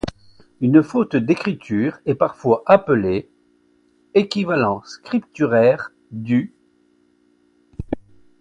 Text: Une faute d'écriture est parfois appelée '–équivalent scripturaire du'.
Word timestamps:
Une 0.61 0.81
faute 0.81 1.15
d'écriture 1.15 1.99
est 2.07 2.15
parfois 2.15 2.63
appelée 2.65 3.29
'–équivalent 4.15 4.81
scripturaire 4.83 5.91
du'. 6.11 6.55